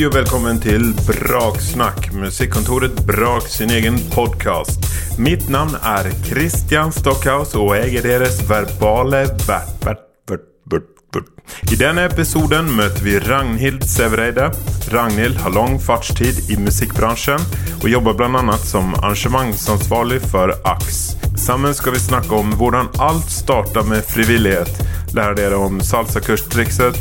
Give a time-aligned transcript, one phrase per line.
[0.00, 4.86] Hej og velkommen til Braksnack, musikkontoret Brak sin egen podcast.
[5.20, 11.28] Mitt navn er Christian Stockhaus og jeg er deres verbale vert, vert, vert, vert, vert.
[11.68, 14.48] I denne episoden møter vi Ragnhild Sævereide.
[14.88, 17.44] Ragnhild har lang fartstid i musikbranschen
[17.82, 18.56] og jobber bl.a.
[18.64, 21.10] som arrangementsansvarlig for AX.
[21.36, 24.80] Sammen skal vi snakke om hvordan alt starter med frivillighet.
[25.12, 26.96] Lære dere om salsakurstrikset,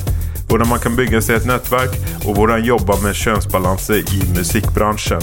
[0.49, 1.93] hvordan man kan bygge seg et nettverk,
[2.25, 5.21] og hvordan jobbe med kjønnsbalanse i musikkbransjen.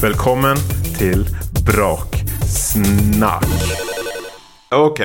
[0.00, 0.56] Velkommen
[0.96, 1.24] til
[1.66, 3.46] Braksnakk.
[4.72, 5.00] Ok,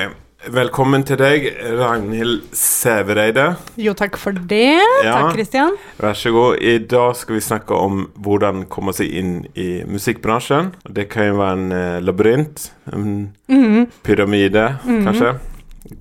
[0.54, 1.48] velkommen til deg,
[1.80, 3.48] Ragnhild Sævereide.
[3.82, 4.76] Jo, takk for det.
[5.04, 5.16] Ja.
[5.18, 5.74] Takk, Kristian.
[5.98, 6.62] Vær så god.
[6.62, 10.74] I dag skal vi snakke om hvordan komme seg inn i musikkbransjen.
[10.86, 13.10] Det kan jo være en eh, labyrint, en
[13.50, 13.88] Mhm.
[14.06, 15.34] pyramide, kanskje.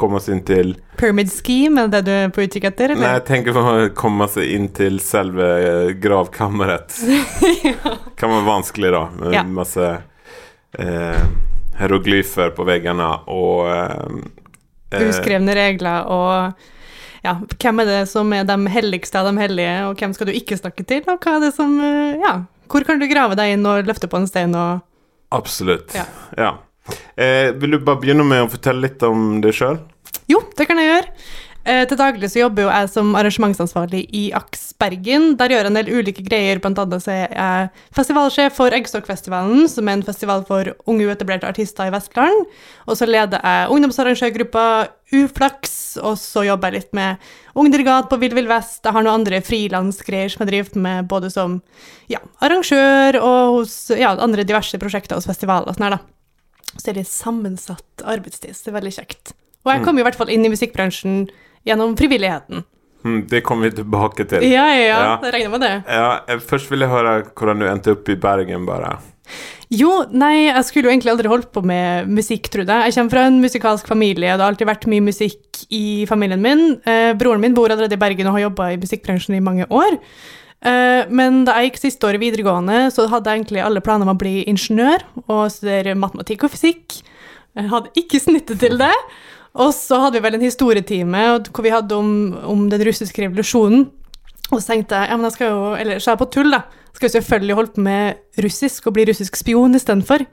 [0.01, 2.95] Komme oss inn til Pyramid scheme, er det du er på utkikk etter?
[2.97, 5.49] Nei, jeg tenker på å komme seg inn til selve
[6.01, 6.95] gravkammeret.
[7.69, 7.93] ja.
[8.17, 9.43] Kan være vanskelig, da, med Ja.
[9.45, 9.91] masse
[10.79, 11.27] eh,
[11.79, 14.17] hieroglyfer på veggene og eh,
[14.95, 16.65] eh, Uskrevne regler og
[17.25, 20.35] ja, hvem er det som er de helligste av de hellige, og hvem skal du
[20.37, 22.35] ikke snakke til, og hva er det som eh, Ja,
[22.73, 24.81] hvor kan du grave deg inn og løfte på en stein og
[25.35, 25.93] Absolutt.
[25.97, 26.05] Ja.
[26.39, 26.51] Ja.
[27.17, 29.81] Eh, vil du bare begynne med å fortelle litt om deg sjøl?
[30.31, 31.13] Jo, det kan jeg gjøre.
[31.65, 35.31] Eh, til daglig så jobber jo jeg som arrangementsansvarlig i AKS Bergen.
[35.41, 39.97] Der gjør jeg en del ulike greier, så er jeg festivalsjef for Eggstokkfestivalen, som er
[39.97, 42.45] en festival for unge uetablerte artister i Vestland.
[42.85, 44.67] Og så leder jeg ungdomsarrangørgruppa
[45.15, 47.17] Uflaks, og så jobber jeg litt med
[47.57, 48.83] Ungdirigat på Vill Vill Vest.
[48.85, 51.63] Jeg har noen andre frilansgreier som jeg driver med, både som
[52.13, 56.14] ja, arrangør og hos ja, andre diverse prosjekter hos festivaler og sånn her, da.
[56.75, 59.35] Så det er litt sammensatt arbeidstid, så det er veldig kjekt.
[59.65, 61.25] Og jeg kom i hvert fall inn i musikkbransjen
[61.65, 62.65] gjennom frivilligheten.
[63.05, 64.45] Hm, det kommer vi tilbake til.
[64.49, 65.73] Ja, ja, ja, jeg regner med det.
[65.89, 68.97] Ja, først vil jeg høre hvordan du endte opp i Bergen, bare.
[69.73, 72.93] Jo, nei, jeg skulle jo egentlig aldri holdt på med musikk, trodde jeg.
[72.93, 76.65] Jeg kommer fra en musikalsk familie, det har alltid vært mye musikk i familien min.
[76.85, 79.99] Eh, broren min bor allerede i Bergen og har jobba i musikkbransjen i mange år.
[80.65, 84.15] Eh, men da jeg gikk siste året videregående, så hadde jeg egentlig alle planer om
[84.15, 87.03] å bli ingeniør og studere matematikk og fysikk.
[87.55, 88.95] Jeg hadde ikke snittet til det.
[89.55, 92.09] Og så hadde vi vel en historietime hvor vi hadde om,
[92.51, 93.85] om den russiske revolusjonen.
[94.51, 96.51] Og så tenkte jeg, ja, men jeg skal jo, eller så er jeg på tull,
[96.53, 96.65] da.
[96.95, 100.25] Skal jo selvfølgelig holde på med russisk og bli russisk spion istedenfor.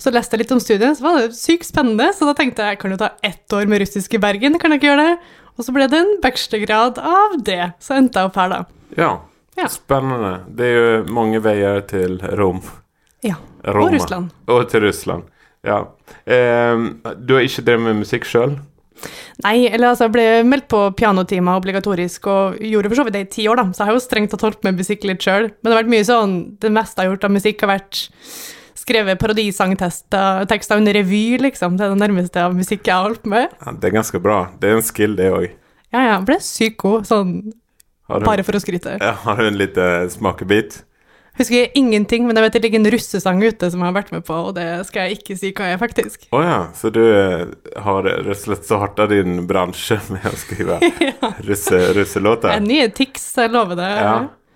[0.00, 2.08] Så leste jeg litt om studiet, så var det sykt spennende.
[2.16, 4.82] Så da tenkte jeg kan jo ta ett år med russisk i Bergen, kan jeg
[4.82, 5.30] ikke gjøre det?
[5.54, 7.62] Og så ble det en bachelorgrad av det.
[7.82, 8.60] Så endte jeg opp her, da.
[8.98, 9.12] Ja,
[9.56, 9.68] Ja.
[9.70, 10.40] spennende.
[10.48, 12.60] Det er jo mange veier til Rom.
[13.24, 13.36] Ja.
[13.64, 13.86] Roma.
[13.86, 14.30] Og Russland.
[14.50, 15.28] Og til Russland.
[15.64, 15.80] Ja.
[16.26, 16.76] Eh,
[17.16, 18.58] du har ikke drevet med musikk sjøl?
[19.42, 23.22] Nei, eller altså, jeg ble meldt på pianotimer obligatorisk, og gjorde for så vidt det
[23.24, 23.64] i ti år, da.
[23.74, 25.48] Så jeg har jo strengt tatt holdt med musikk litt sjøl.
[25.50, 28.04] Men det har vært mye sånn Det meste jeg har gjort av musikk, har vært
[28.84, 31.78] skrevet parodisangtekster tekster under revy, liksom.
[31.78, 33.52] Det er det nærmeste av musikk jeg har holdt med.
[33.64, 34.38] Ja, det er ganske bra.
[34.60, 35.50] Det er en skill, det òg.
[35.94, 36.16] Ja, ja.
[36.26, 37.36] Ble sykt god, sånn
[38.08, 38.98] du- bare for å skryte.
[39.00, 40.82] Ja, har du en liten smakebit?
[41.38, 44.22] Husker ingenting, men jeg vet det ligger en russesang ute som jeg har vært med
[44.24, 46.28] på, og det skal jeg ikke si hva er, faktisk.
[46.30, 47.46] Å ja, så du eh,
[47.82, 50.78] har rett og slett starta din bransje med å skrive
[51.48, 52.52] russe, russelåter?
[52.54, 53.90] En nye Tix, jeg lover det.
[53.98, 54.14] Ja.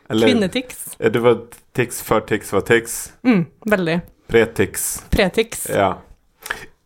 [0.08, 0.94] Eller Kvinnetix.
[1.00, 1.41] eh, Det var
[1.75, 3.12] Tix før Tix var Tix.
[3.26, 3.98] Mm, veldig.
[4.28, 4.87] Pre-Tix.
[5.10, 5.66] Pretix.
[5.72, 5.97] Ja.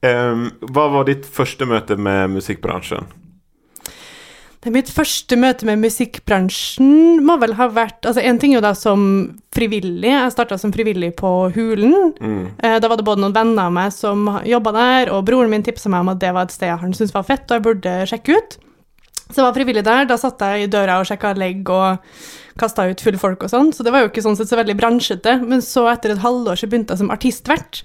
[0.03, 3.05] Um, hva var ditt første møte med musikkbransjen?
[4.63, 8.65] Det mitt første møte med musikkbransjen må vel ha vært Altså, en ting er jo
[8.65, 9.01] da som
[9.55, 10.07] frivillig.
[10.13, 12.13] Jeg starta som frivillig på Hulen.
[12.21, 12.45] Mm.
[12.63, 15.67] Eh, Da var det både noen venner av meg som jobba der, og broren min
[15.67, 17.97] tipsa meg om at det var et sted han syntes var fett, og jeg burde
[18.07, 18.57] sjekke ut.
[19.33, 20.07] Så jeg var frivillig der.
[20.07, 21.99] Da satt jeg i døra og sjekka legg og
[22.61, 24.77] kasta ut fulle folk og sånn, så det var jo ikke sånn sett så veldig
[24.79, 25.41] bransjete.
[25.43, 27.83] Men så, etter et halvår, så begynte jeg som artistvert.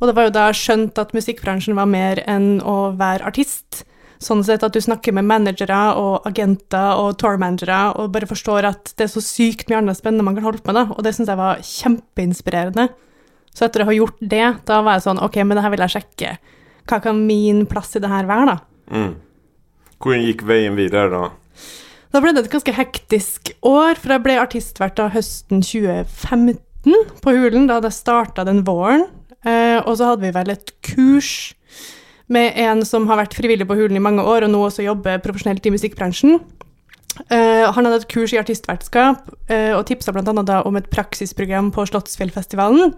[0.00, 3.84] Og det var jo da jeg skjønte at musikkbransjen var mer enn å være artist.
[4.22, 8.94] Sånn sett at du snakker med managere og agenter og tourmanagere og bare forstår at
[8.96, 10.96] det er så sykt mye annet spennende man kan holde på med, da.
[10.96, 12.88] Og det syns jeg var kjempeinspirerende.
[13.56, 15.84] Så etter å ha gjort det, da var jeg sånn Ok, men det her vil
[15.84, 16.36] jeg sjekke.
[16.86, 18.56] Hva kan min plass i det her være, da?
[18.92, 19.12] Mm.
[20.02, 21.66] Hvordan gikk veien videre, da?
[22.12, 27.34] Da ble det et ganske hektisk år, for jeg ble artistvert da høsten 2015 på
[27.34, 27.66] Hulen.
[27.68, 29.08] Da hadde jeg starta den våren.
[29.46, 31.32] Eh, og så hadde vi vel et kurs
[32.32, 35.22] med en som har vært frivillig på Hulen i mange år, og nå også jobber
[35.24, 36.40] profesjonelt i musikkbransjen.
[37.30, 40.60] Uh, han hadde et kurs i artistvertskap, uh, og tipsa bl.a.
[40.66, 42.92] om et praksisprogram på Slottsfjellfestivalen.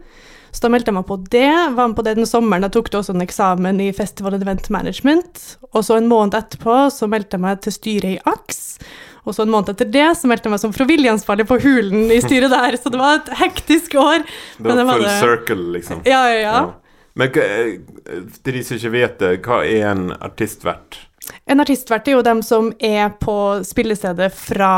[0.49, 1.51] Så da meldte jeg meg på det.
[1.77, 2.65] Var med på det den sommeren.
[2.65, 5.43] Da tok du også en eksamen i Festival and Event Management.
[5.75, 8.63] Og så en måned etterpå så meldte jeg meg til styret i AKS.
[9.29, 12.21] Og så en måned etter det så meldte jeg meg som frivilligansvarlig på Hulen i
[12.25, 14.25] styret der, så det var et hektisk år.
[14.57, 16.01] Det var full det- circle, liksom.
[16.09, 16.61] Ja, ja, ja.
[17.19, 17.77] Men eh,
[18.45, 21.03] til de som ikke vet det, hva er en artist verdt?
[21.51, 23.37] En artistvert er jo dem som er på
[23.67, 24.73] spillestedet fra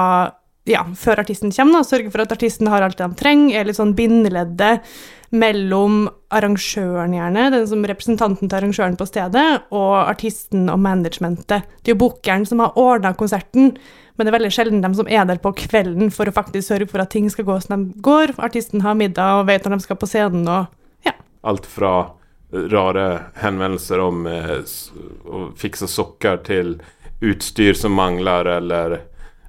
[0.68, 3.78] ja, før artisten kommer, da, sørger for at artisten har alt de trenger, er litt
[3.78, 4.84] sånn bindeleddet
[5.30, 6.04] mellom
[6.34, 11.66] arrangøren, gjerne, den som representanten til arrangøren på stedet, og artisten og managementet.
[11.80, 13.72] Det er jo bookeren som har ordna konserten,
[14.18, 16.90] men det er veldig sjelden dem som er der på kvelden for å faktisk sørge
[16.90, 18.34] for at ting skal gå som de går.
[18.42, 21.14] Artisten har middag og vet når de skal på scenen, og ja.
[21.46, 21.94] Alt fra
[22.50, 24.56] rare henvendelser om eh,
[25.24, 26.80] å fikse sokker til
[27.20, 28.96] utstyr som mangler, eller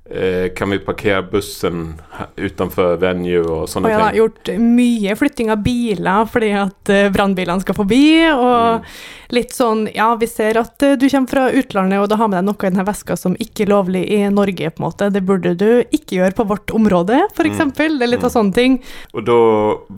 [0.05, 1.93] eh, kan vi parkere bussen
[2.35, 3.95] utenfor venue og sånne ting.
[3.95, 8.05] Og jeg har gjort mye flytting av biler fordi at uh, brannbilene skal forbi,
[8.35, 12.31] og litt sånn Ja, vi ser at eh, du kommer fra utlandet, og da har
[12.31, 15.09] med deg noe i denne veska som ikke er lovlig i Norge, på en måte.
[15.15, 17.97] Det burde du ikke gjøre på vårt område, for eksempel.
[17.97, 18.81] Det er litt av sånne ting.
[19.15, 19.39] Og da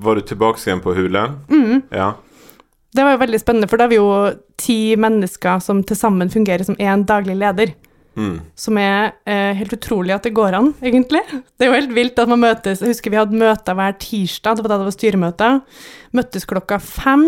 [0.06, 1.42] var du tilbake igjen på Hulen?
[1.50, 1.82] Mm.
[1.90, 2.14] Ja.
[2.94, 4.10] Det var jo veldig spennende, for da er vi jo
[4.62, 7.74] ti mennesker som til sammen fungerer som én daglig leder.
[8.14, 8.36] Mm.
[8.56, 11.24] Som er eh, helt utrolig at det går an, egentlig.
[11.58, 12.84] Det er jo helt vilt at man møtes.
[12.84, 15.62] Jeg husker vi hadde møter hver tirsdag, det var da det var styremøter.
[16.14, 17.26] Møttes klokka fem,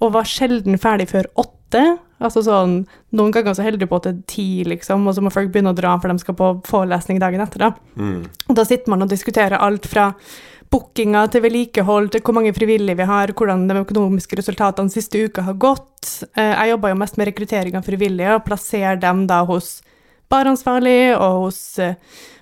[0.00, 1.84] og var sjelden ferdig før åtte.
[2.20, 2.82] Altså sånn,
[3.16, 5.96] Noen ganger så heldig på til ti, liksom, og så må folk begynne å dra
[6.00, 7.66] for de skal på forelesning dagen etter.
[7.68, 7.72] da.
[8.00, 8.22] Mm.
[8.48, 10.12] Og da sitter man og diskuterer alt fra
[10.70, 15.42] bookinga til vedlikehold til hvor mange frivillige vi har, hvordan de økonomiske resultatene siste uka
[15.42, 16.26] har gått.
[16.36, 19.80] Eh, Jeg jobber jo mest med rekruttering av frivillige, og plasserer dem da hos
[20.30, 21.96] baransvarlig og hos eh,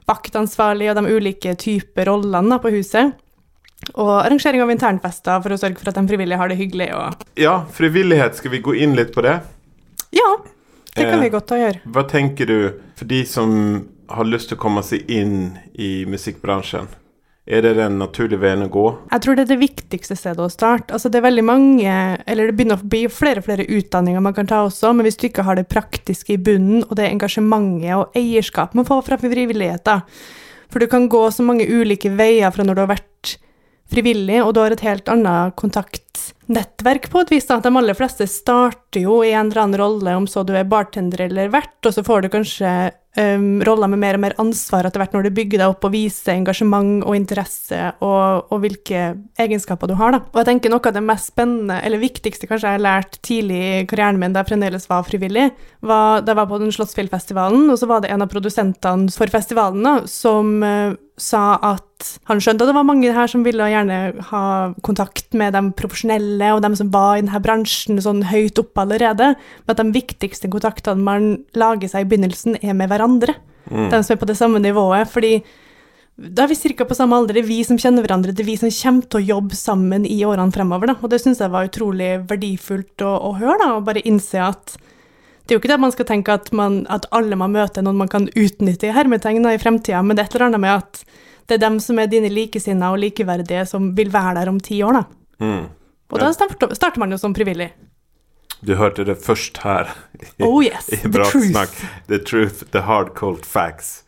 [0.08, 3.14] vaktansvarlig og de ulike typer rollene på huset.
[3.94, 6.88] Og arrangering av internfester for å sørge for at de frivillige har det hyggelig.
[7.38, 9.38] Ja, frivillighet, skal vi gå inn litt på det?
[10.12, 10.28] ja,
[10.96, 11.81] det kan Eh, vi godt gjøre.
[11.86, 16.88] Hva tenker du for de som har lyst til å komme seg inn i musikkbransjen?
[17.48, 18.86] Er det den naturlige veien å gå?
[19.08, 20.92] Jeg tror det er det viktigste stedet å starte.
[20.92, 21.94] Altså det er veldig mange,
[22.28, 25.16] eller det begynner å bli flere og flere utdanninger man kan ta også, men hvis
[25.16, 29.20] du ikke har det praktiske i bunnen, og det engasjementet og eierskap man får fra
[29.22, 30.04] frivilligheter
[30.68, 33.36] for du kan gå så mange ulike veier fra når du har vært
[33.93, 37.49] frivillig, og du har et helt annet kontaktnettverk på et vis.
[37.49, 37.61] da.
[37.64, 41.26] De aller fleste starter jo i en eller annen rolle, om så du er bartender
[41.29, 42.73] eller vert, og så får du kanskje
[43.19, 45.94] um, roller med mer og mer ansvar etter hvert når du bygger deg opp og
[45.94, 49.08] viser engasjement og interesse og, og hvilke
[49.40, 50.14] egenskaper du har.
[50.14, 50.23] Da.
[50.32, 53.58] Og jeg tenker Noe av det mest spennende, eller viktigste kanskje jeg har lært tidlig
[53.58, 55.49] i karrieren min da jeg fremdeles var frivillig,
[55.81, 59.32] var da jeg var på den Slottsfjellfestivalen, og så var det en av produsentene for
[59.32, 63.69] festivalen da, som eh, sa at han skjønte at det var mange her som ville
[63.73, 63.99] gjerne
[64.31, 64.43] ha
[64.87, 69.32] kontakt med de profesjonelle og de som var i denne bransjen sånn høyt oppe allerede,
[69.35, 73.35] men at de viktigste kontaktene man lager seg i begynnelsen, er med hverandre.
[73.69, 73.88] Mm.
[73.93, 75.11] De som er på det samme nivået.
[75.11, 75.43] fordi
[76.19, 76.85] da er vi ca.
[76.85, 79.20] på samme alder, det er vi som kjenner hverandre, det er vi som kommer til
[79.20, 80.91] å jobbe sammen i årene fremover.
[80.91, 80.97] Da.
[80.99, 84.75] Og det syns jeg var utrolig verdifullt å, å høre, da, og bare innse at
[85.48, 87.80] det er jo ikke det at man skal tenke at, man, at alle man møter,
[87.80, 90.60] er noen man kan utnytte i hermetegna i fremtida, men det er et eller annet
[90.60, 91.00] med at
[91.48, 94.82] det er dem som er dine likesinnede og likeverdige, som vil være der om ti
[94.84, 94.98] år.
[95.00, 95.04] da.
[95.40, 95.62] Mm.
[96.12, 97.70] Og da starter, man jo som frivillig.
[98.60, 99.88] Du hørte det først her.
[100.42, 101.84] Oh yes, I the truth.
[102.08, 104.02] The truth, the hard cold facts.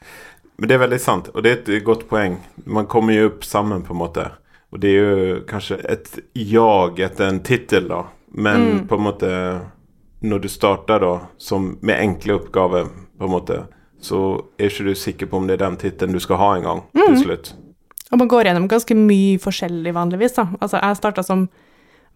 [0.59, 2.41] Men det er veldig sant, og det er et godt poeng.
[2.67, 4.27] Man kommer jo opp sammen, på en måte.
[4.73, 8.03] Og det er jo kanskje et jag etter en tittel, da.
[8.31, 8.89] Men Mm.
[8.89, 9.31] på en måte
[10.23, 13.67] Når du starter, da, som med enkle oppgaver, på en måte,
[14.01, 14.19] så
[14.59, 16.83] er ikke du sikker på om det er den tittelen du skal ha en gang
[16.95, 17.07] Mm.
[17.17, 17.53] til slutt.
[18.13, 20.35] Og man går gjennom ganske mye forskjellig vanligvis.
[20.35, 20.49] da.
[20.61, 21.49] Altså, jeg starta som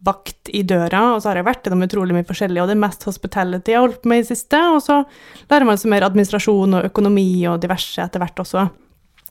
[0.05, 2.81] vakt i døra, og så har jeg vært gjennom utrolig mye forskjellig, og det er
[2.89, 5.05] mest hospitality jeg har holdt på med i siste, og så
[5.51, 8.71] lærer man seg mer administrasjon og økonomi og diverse etter hvert også.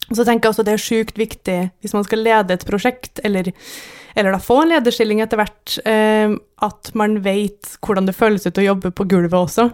[0.09, 3.19] Og så tenker jeg også det er sjukt viktig hvis man skal lede et prosjekt,
[3.23, 3.51] eller,
[4.15, 8.61] eller da få en lederstilling etter hvert, eh, at man vet hvordan det føles ut
[8.61, 9.71] å jobbe på gulvet også.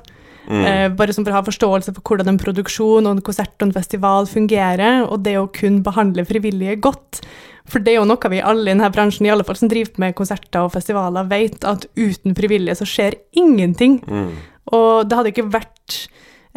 [0.49, 0.65] Mm.
[0.65, 3.67] Eh, bare som for å ha forståelse for hvordan en produksjon og en konsert og
[3.67, 7.21] en festival fungerer, og det å kun behandle frivillige godt.
[7.69, 10.01] For det er jo noe vi alle i denne bransjen, i alle fall som driver
[10.01, 13.99] med konserter og festivaler, vet at uten frivillige så skjer ingenting.
[14.07, 14.31] Mm.
[14.73, 15.99] Og det hadde ikke vært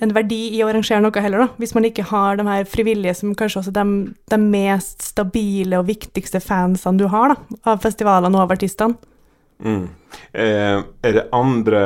[0.01, 3.15] en verdi i å arrangere noe heller, da, hvis man ikke har de her frivillige
[3.19, 3.85] som kanskje også de,
[4.33, 8.97] de mest stabile og viktigste fansene du har da, av festivalene og av artistene.
[9.63, 9.85] Mm.
[10.33, 11.83] Eh, er det andre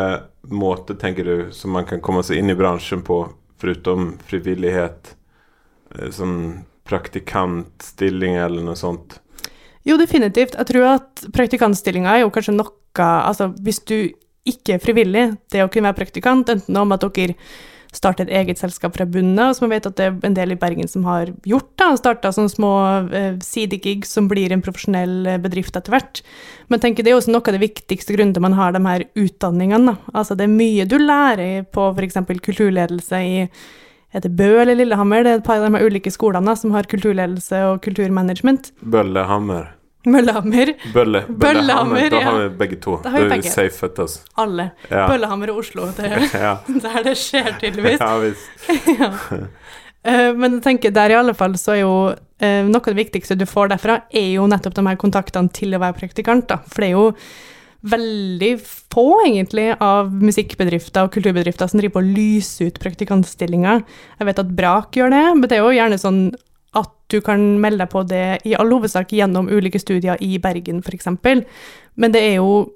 [0.49, 3.25] måter, tenker du, som man kan komme seg inn i bransjen på,
[3.61, 5.17] foruten frivillighet?
[5.97, 6.39] Eh, sånn
[6.87, 9.19] praktikantstilling eller noe sånt?
[9.87, 10.55] Jo, definitivt.
[10.55, 14.09] Jeg tror at praktikantstillinga er jo kanskje noe Altså, hvis du
[14.49, 17.35] ikke er frivillig, det å kunne være praktikant, enten om at dere
[17.97, 20.53] starte et eget selskap fra bunnen av, som jeg vet at det er en del
[20.55, 21.71] i Bergen som har gjort.
[21.81, 22.73] da, Starta sånne små
[23.11, 26.23] eh, sidegigs som blir en profesjonell eh, bedrift etter hvert.
[26.73, 29.07] Men tenker det er også noe av det viktigste grunnen til man har de her
[29.17, 29.95] utdanningene.
[29.97, 30.15] da.
[30.15, 32.21] Altså Det er mye du lærer på f.eks.
[32.45, 33.49] kulturledelse i
[34.15, 35.25] er det Bø eller Lillehammer?
[35.25, 38.71] Det er et par av de ulike skolene da, som har kulturledelse og kulturmanagement.
[38.81, 39.76] Bøllehammer.
[40.07, 40.71] Møllehammer.
[40.95, 42.99] Bølle, Bøllehammer, Da har vi begge to.
[43.03, 43.51] Da har vi begge.
[43.51, 44.21] safet oss.
[44.39, 44.69] Alle.
[44.91, 45.07] Ja.
[45.11, 45.89] Bøllehammer og Oslo.
[45.97, 46.13] Det
[46.47, 46.53] ja.
[46.85, 47.99] der det skjer, tydeligvis.
[48.05, 48.71] ja visst.
[49.01, 49.11] ja.
[50.07, 51.97] Eh, Men jeg tenker der i alle fall så er jo
[52.39, 55.75] eh, noe av det viktigste du får derfra, er jo nettopp de her kontaktene til
[55.75, 56.47] å være praktikant.
[56.53, 56.61] da.
[56.71, 57.11] For det er jo
[57.87, 63.83] veldig få, egentlig, av musikkbedrifter og kulturbedrifter som driver på å lyse ut praktikantstillinger.
[64.19, 66.21] Jeg vet at Brak gjør det, men det er jo gjerne sånn
[66.77, 70.83] at du kan melde deg på det i all hovedsak gjennom ulike studier i Bergen,
[70.83, 71.09] f.eks.
[71.95, 72.67] Men det er jo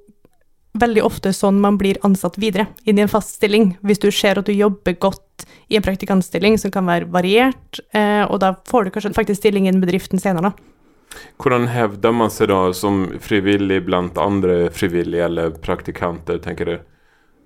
[0.79, 3.75] veldig ofte sånn man blir ansatt videre, inn i en fast stilling.
[3.83, 8.23] Hvis du ser at du jobber godt i en praktikantstilling som kan være variert, eh,
[8.27, 10.51] og da får du kanskje faktisk stilling i den bedriften senere.
[10.51, 10.71] da.
[11.43, 16.77] Hvordan hevder man seg da som frivillig blant andre frivillige eller praktikanter, tenker du?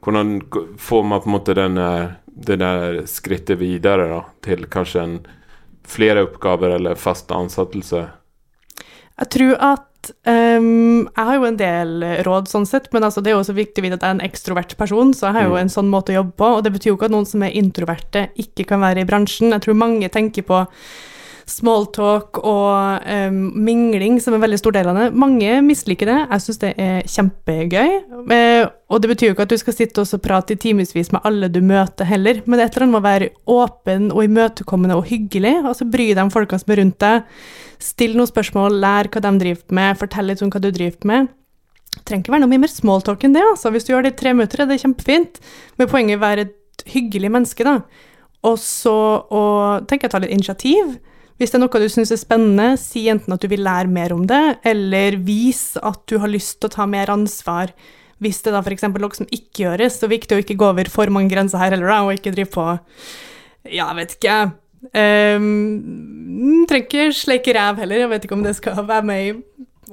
[0.04, 0.42] Hvordan
[0.78, 1.88] får man på en måte denne,
[2.26, 5.16] det der skrittet videre da, til kanskje en
[5.86, 8.06] flere oppgaver eller fast ansettelse?
[9.14, 11.92] Jeg tror at um, Jeg har jo en del
[12.26, 14.18] råd sånn sett, men altså det er jo også viktig å vite at jeg er
[14.18, 15.60] en ekstrovert person, så jeg har jo Mm.
[15.60, 17.54] en sånn måte å jobbe på, og det betyr jo ikke at noen som er
[17.56, 19.52] introverte, ikke kan være i bransjen.
[19.52, 20.66] Jeg tror mange tenker på
[21.50, 25.08] smalltalk og um, mingling som en veldig stor del av det.
[25.18, 26.16] Mange misliker det.
[26.22, 27.92] Jeg syns det er kjempegøy.
[28.32, 31.24] Eh, og det betyr jo ikke at du skal sitte og prate i timevis med
[31.26, 34.98] alle du møter heller, men er et eller annet med å være åpen og imøtekommende
[34.98, 35.56] og hyggelig.
[35.64, 37.38] Altså bry deg om folka som er rundt deg.
[37.82, 41.32] Still noen spørsmål, lær hva de driver med, fortell litt om hva du driver med.
[41.94, 43.44] Det trenger ikke være noe mye mer smalltalk enn det.
[43.52, 43.70] altså.
[43.70, 45.40] Hvis du gjør det i tre minutter, er det kjempefint.
[45.78, 47.78] Men poenget er å være et hyggelig menneske, da.
[48.44, 48.94] Og så
[49.32, 49.44] å
[49.88, 50.96] tenke å ta litt initiativ.
[51.38, 54.14] Hvis det er noe du syns er spennende, si enten at du vil lære mer
[54.14, 57.72] om det, eller vis at du har lyst til å ta mer ansvar.
[58.22, 58.86] Hvis det da f.eks.
[58.86, 61.58] noe som ikke gjøres, så er det viktig å ikke gå over for mange grenser
[61.60, 62.68] her heller, og ikke drive på
[63.64, 64.38] Ja, jeg vet ikke.
[64.94, 69.36] Um, trenger ikke sleike ræv heller, jeg vet ikke om det skal være med i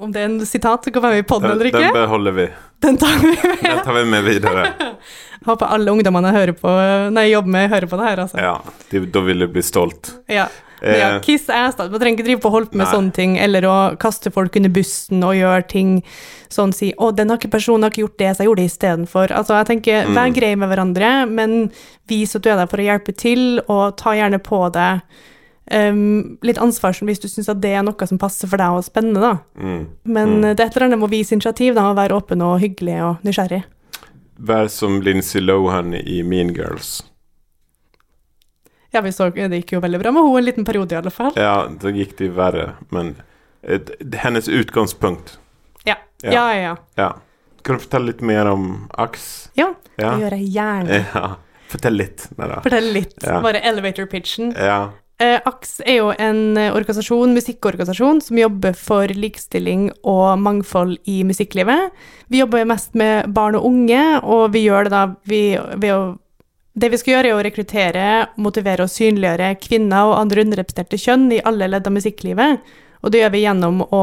[0.02, 1.82] om det er en sitat som kan være med i poden eller ikke.
[1.84, 2.46] den beholder vi.
[2.82, 3.58] Den tar vi med.
[3.62, 4.64] Den tar vi med videre.
[4.64, 6.72] Jeg håper alle ungdommene jeg på,
[7.12, 8.40] nei, jobber med, hører på det her, altså.
[8.40, 8.54] Ja,
[8.90, 10.14] de, da vil du bli stolt.
[10.32, 10.48] Ja.
[10.82, 11.88] Men ja, Eh, kiss ass, da.
[11.88, 12.92] Man trenger ikke drive på og holde på med Nei.
[12.94, 16.02] sånne ting, eller å kaste folk under bussen og gjøre ting
[16.50, 18.70] sånn si 'Å, den har ikke personen har ikke gjort det, så jeg gjorde det
[18.70, 19.30] istedenfor'.
[19.30, 20.14] Altså, jeg tenker, Mm.
[20.14, 21.70] vær grei med hverandre, men
[22.08, 25.00] vis at du er der for å hjelpe til, og ta gjerne på deg
[25.70, 28.84] um, litt ansvar hvis du syns at det er noe som passer for deg og
[28.84, 29.38] spennende, da.
[29.58, 29.86] mm.
[30.04, 30.56] Men Mm.
[30.56, 33.00] det er et eller annet med å vise initiativ, da, og være åpen og hyggelig
[33.00, 33.62] og nysgjerrig.
[34.42, 37.02] Vær som Lindsay Lohan i Mean Girls.
[38.92, 41.10] Ja, vi så, det gikk jo veldig bra med henne en liten periode, i alle
[41.14, 41.32] fall.
[41.40, 43.14] Ja, da gikk det verre, men
[43.62, 43.90] et,
[44.22, 45.38] hennes utgangspunkt
[45.86, 46.32] Ja, Ja.
[46.32, 46.76] ja, ja.
[46.96, 47.12] ja.
[47.62, 49.50] Kan du fortelle litt mer om AKS?
[49.54, 50.14] ja Ja.
[50.16, 51.04] det gjør jeg gjerne.
[51.14, 51.36] ja.
[51.72, 52.26] Fortell litt.
[52.36, 52.60] Neida.
[52.64, 53.40] Fortell litt, Ja.
[53.40, 54.52] bare elevator pitchen.
[54.58, 54.90] Ja.
[55.22, 61.22] Eh, AKS er jo en eh, organisasjon, musikkorganisasjon som jobber for likestilling og mangfold i
[61.24, 61.92] musikklivet.
[62.28, 65.42] Vi jobber mest med barn og unge, og vi gjør det da vi,
[65.76, 66.02] ved å
[66.72, 68.04] Det vi skal gjøre, er å rekruttere,
[68.40, 72.62] motivere og synliggjøre kvinner og andre underrepresenterte kjønn i alle ledd av musikklivet.
[73.02, 74.02] Og det gjør vi gjennom å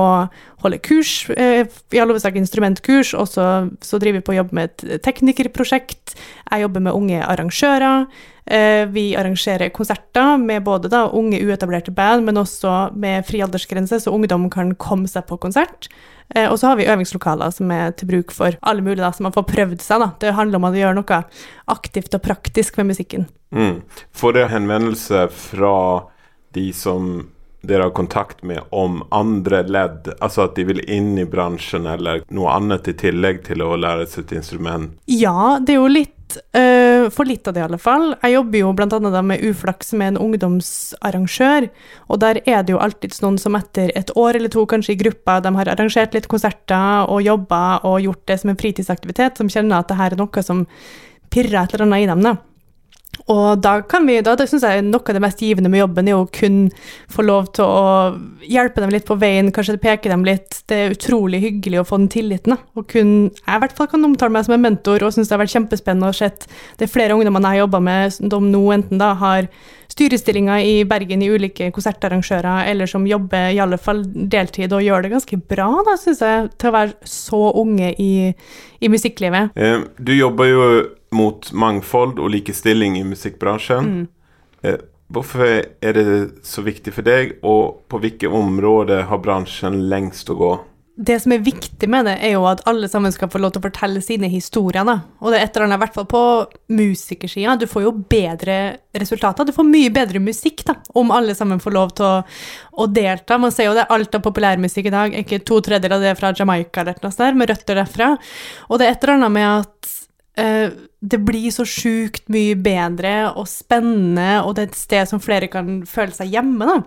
[0.63, 4.69] holde kurs, eh, i all hovedsak instrumentkurs, og så, driver vi på å jobbe med
[4.69, 6.15] et teknikerprosjekt.
[6.51, 8.07] Jeg jobber med unge arrangører.
[8.45, 14.01] Eh, Vi arrangerer konserter med både da unge uetablerte band, men også med fri aldersgrense,
[14.01, 15.87] så ungdom kan komme seg på konsert.
[16.35, 19.21] Eh, Og så har vi øvingslokaler som er til bruk for alle mulige, da, så
[19.21, 19.99] man får prøvd seg.
[19.99, 20.11] da.
[20.19, 21.23] Det handler om å gjøre noe
[21.67, 23.27] aktivt og praktisk med musikken.
[23.53, 23.81] Mm.
[24.13, 26.03] Får dere henvendelse fra
[26.53, 27.29] de som
[27.61, 30.11] dere har kontakt med om andre ledd?
[30.19, 34.07] Altså at de vil inn i bransjen, eller noe annet i tillegg til å lære
[34.07, 34.95] et instrument?
[35.11, 36.15] Ja, det er jo litt
[36.55, 38.13] uh, For litt av det, i alle fall.
[38.21, 41.69] Jeg jobber jo annet med Uflaks, er en ungdomsarrangør.
[42.07, 45.01] Og der er det jo alltids noen som etter et år eller to, kanskje i
[45.03, 49.49] gruppa, de har arrangert litt konserter og jobba og gjort det som en fritidsaktivitet, som
[49.49, 50.67] kjenner at det her er noe som
[51.29, 52.23] pirrer et eller annet i dem.
[52.25, 52.37] da.
[53.27, 56.09] Og da kan vi, da, det syns jeg noe av det mest givende med jobben
[56.09, 56.59] er å kun
[57.11, 57.89] få lov til å
[58.45, 60.61] hjelpe dem litt på veien, kanskje peke dem litt.
[60.69, 62.57] Det er utrolig hyggelig å få den tilliten.
[62.79, 65.37] Og kun, jeg i hvert fall kan omtale meg som en mentor, og syns det
[65.37, 68.61] har vært kjempespennende å se det er flere ungdommer jeg har jobba med, som nå
[68.75, 69.49] enten da har
[69.89, 75.05] styrestillinger i Bergen i ulike konsertarrangører, eller som jobber i alle fall deltid og gjør
[75.05, 78.11] det ganske bra, da, syns jeg, til å være så unge i,
[78.79, 79.57] i musikklivet.
[79.57, 80.63] Eh, du jobber jo
[81.15, 83.91] mot mangfold og likestilling i musikkbransjen.
[83.91, 84.07] Mm.
[84.63, 86.05] Eh, hvorfor er det
[86.45, 90.53] så viktig for deg, og på hvilke områder har bransjen lengst å gå?
[90.99, 93.61] det som er viktig med det, er jo at alle sammen skal få lov til
[93.61, 94.83] å fortelle sine historier.
[94.83, 94.97] Da.
[95.23, 96.23] Og det er et eller annet, i hvert fall på
[96.75, 98.57] musikersida, du får jo bedre
[98.99, 99.47] resultater.
[99.47, 102.17] Du får mye bedre musikk da, om alle sammen får lov til å,
[102.83, 103.39] å delta.
[103.39, 106.11] Man ser jo det, alt av populærmusikk i dag er ikke to tredjedeler av det
[106.11, 108.11] er fra Jamaica eller noe sånt, med røtter derfra.
[108.67, 109.95] Og det er et eller annet med at
[110.35, 115.49] det blir så sjukt mye bedre og spennende, og det er et sted som flere
[115.51, 116.77] kan føle seg hjemme, da.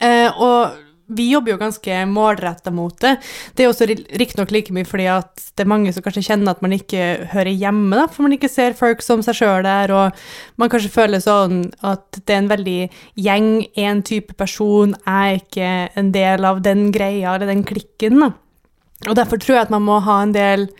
[0.00, 3.18] Uh, og vi jobber jo ganske målretta mot det.
[3.54, 6.62] Det er også riktignok like mye fordi at det er mange som kanskje kjenner at
[6.64, 10.24] man ikke hører hjemme, da, for man ikke ser folk som seg sjøl der, og
[10.60, 12.78] man kanskje føler sånn at det er en veldig
[13.26, 15.70] gjeng, én type person, er ikke
[16.00, 18.32] en del av den greia eller den klikken, da.
[19.04, 20.70] Og derfor tror jeg at man må ha en del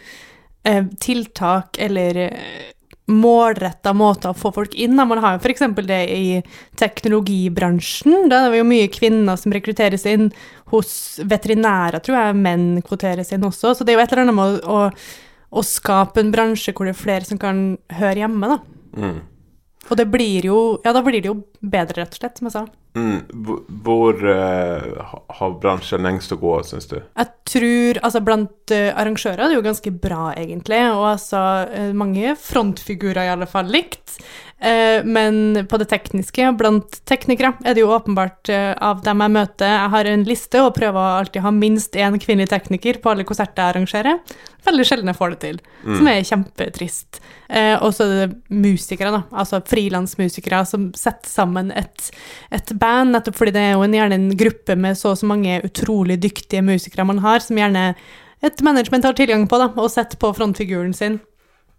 [0.64, 2.70] eh, tiltak eller eh,
[3.10, 4.96] målretta måter å få folk inn.
[4.96, 5.64] Man har jo f.eks.
[5.84, 6.40] det i
[6.80, 8.30] teknologibransjen.
[8.32, 10.30] Da er det jo mye kvinner som rekrutteres inn.
[10.72, 13.74] Hos veterinærer tror jeg menn kvoteres inn også.
[13.74, 16.88] Så det er jo et eller annet med å, å, å skape en bransje hvor
[16.88, 17.66] det er flere som kan
[18.00, 18.58] høre hjemme, da.
[18.96, 19.20] Mm.
[19.90, 22.56] Og det blir jo Ja, da blir det jo bedre, rett og slett, som jeg
[22.56, 22.64] sa.
[22.94, 23.24] Mm.
[23.82, 26.98] Hvor uh, har bransjen lengst å gå, syns du?
[27.00, 30.80] Jeg tror Altså, blant uh, arrangører er det jo ganske bra, egentlig.
[30.94, 34.18] Og altså uh, mange frontfigurer, i alle fall, likt.
[35.04, 38.48] Men på det tekniske, blant teknikere, er det jo åpenbart
[38.80, 42.16] av dem jeg møter Jeg har en liste og prøver å alltid ha minst én
[42.22, 44.22] kvinnelig tekniker på alle konserter jeg arrangerer.
[44.64, 45.94] Veldig sjelden jeg får det til, mm.
[45.98, 47.20] som er kjempetrist.
[47.84, 49.22] og så er det musikere, da.
[49.36, 52.10] Altså frilansmusikere som setter sammen et,
[52.54, 55.28] et band, nettopp fordi det er jo en, gjerne en gruppe med så og så
[55.30, 57.92] mange utrolig dyktige musikere man har, som gjerne
[58.44, 61.20] et management har tilgang på, da, og setter på frontfiguren sin.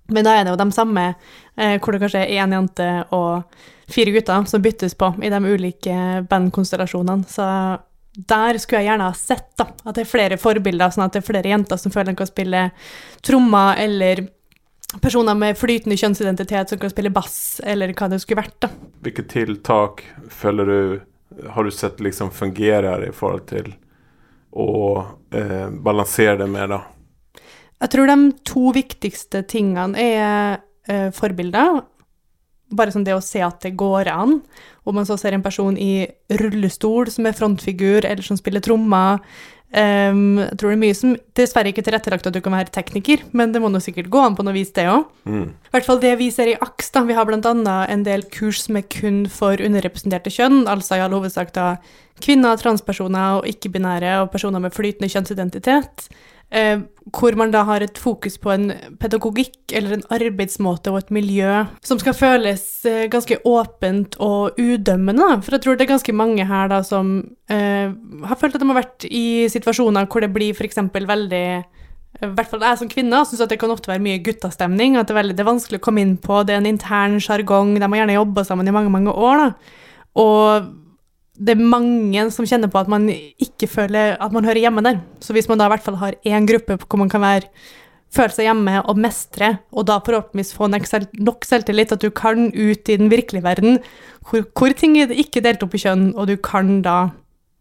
[0.08, 1.06] Men da er det jo de samme,
[1.58, 3.44] eh, hvor det kanskje er én jente og
[3.92, 5.98] fire gutter som byttes på i de ulike
[6.30, 7.26] bandkonstellasjonene.
[7.30, 7.48] Så
[8.16, 11.24] der skulle jeg gjerne ha sett da, at det er flere forbilder, sånn at det
[11.24, 12.62] er flere jenter som føler de kan spille
[13.26, 14.28] trommer, eller
[15.02, 18.58] personer med flytende kjønnsidentitet som kan spille bass, eller hva det skulle vært.
[18.64, 18.72] da.
[19.04, 20.80] Hvilke tiltak føler du
[21.52, 23.74] har du sett liksom fungerer i forhold til
[24.56, 25.04] å
[25.36, 26.82] eh, balansere det med, da?
[27.84, 31.82] Jeg tror de to viktigste tingene er eh, forbilder.
[32.76, 34.40] Bare sånn det å se at det går an.
[34.86, 36.06] Om man så ser en person i
[36.40, 39.22] rullestol som er frontfigur, eller som spiller trommer,
[39.76, 43.26] Um, jeg tror det er mye som dessverre ikke tilrettelagt at du kan være tekniker,
[43.36, 45.10] men det må nå sikkert gå an på noe vis, det òg.
[45.28, 45.50] Mm.
[45.52, 47.04] I hvert fall det vi ser i AKS, da.
[47.10, 47.76] Vi har bl.a.
[47.92, 51.74] en del kurs som er kun for underrepresenterte kjønn, altså i all hovedsak da
[52.24, 56.08] kvinner, transpersoner og ikke-binære og personer med flytende kjønnsidentitet.
[56.54, 56.80] Eh,
[57.16, 58.70] hvor man da har et fokus på en
[59.02, 65.42] pedagogikk eller en arbeidsmåte og et miljø som skal føles eh, ganske åpent og udømmende.
[65.42, 67.18] For jeg tror det er ganske mange her da som
[67.50, 67.90] eh,
[68.30, 70.80] har følt at de har vært i situasjoner hvor det blir f.eks.
[70.94, 71.48] veldig
[72.16, 74.96] i hvert fall jeg som kvinne syns det kan ofte være mye guttastemning.
[74.96, 76.46] At det er, veldig, det er vanskelig å komme inn på.
[76.46, 77.74] Det er en intern sjargong.
[77.76, 79.42] De har gjerne jobba sammen i mange, mange år.
[79.42, 79.82] Da.
[80.24, 80.70] Og
[81.36, 85.02] det er mange som kjenner på at man ikke føler at man hører hjemme der.
[85.20, 87.50] Så hvis man da i hvert fall har én gruppe hvor man kan være,
[88.16, 92.90] føle seg hjemme og mestre, og da forhåpentligvis få nok selvtillit at du kan ut
[92.92, 93.80] i den virkelige verden,
[94.30, 97.10] hvor, hvor ting er ikke delt opp i kjønn, og du kan da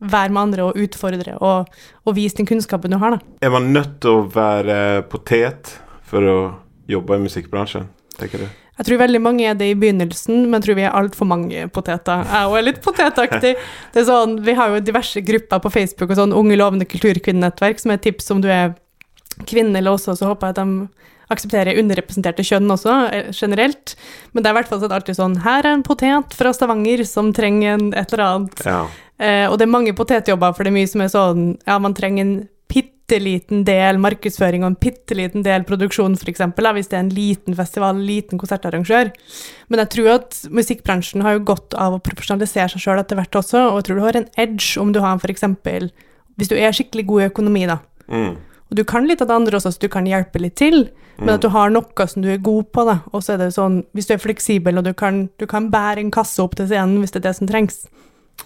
[0.05, 1.71] være med andre og utfordre og,
[2.05, 3.35] og vise den kunnskapen du har, da.
[3.43, 5.75] Er man nødt til å være potet
[6.07, 6.37] for å
[6.91, 7.89] jobbe i musikkbransjen,
[8.21, 8.64] tenker du?
[8.75, 11.67] Jeg tror veldig mange er det i begynnelsen, men jeg tror vi er altfor mange
[11.75, 12.25] poteter.
[12.27, 13.53] Jeg òg er litt potetaktig.
[13.95, 17.79] Det er sånn, vi har jo diverse grupper på Facebook og sånn Unge lovende kulturkvinnenettverk,
[17.79, 18.75] som er et tips om du er
[19.47, 23.95] kvinne eller også, så håper jeg at de aksepterer underrepresenterte kjønn også, eh, generelt.
[24.33, 27.33] Men det er i hvert fall alltid sånn Her er en potet fra Stavanger som
[27.33, 28.65] trenger en et eller annet.
[28.67, 28.87] Ja.
[29.19, 31.95] Eh, og det er mange potetjobber, for det er mye som er sånn Ja, man
[31.95, 36.97] trenger en bitte liten del markedsføring og en bitte liten del produksjon, f.eks., hvis det
[36.97, 39.13] er en liten festival, liten konsertarrangør.
[39.69, 43.37] Men jeg tror at musikkbransjen har jo godt av å profesjonalisere seg sjøl etter hvert
[43.43, 45.47] også, og jeg tror du har en edge om du har f.eks.
[46.35, 48.35] Hvis du er skikkelig god i økonomi, da, mm.
[48.71, 50.89] Og du kan litt av det andre også, så du kan hjelpe litt til,
[51.21, 52.97] men at du har noe som du er god på, da.
[53.13, 56.03] Og så er det sånn, hvis du er fleksibel, og du kan, du kan bære
[56.03, 57.85] en kasse opp til scenen hvis det er det som trengs.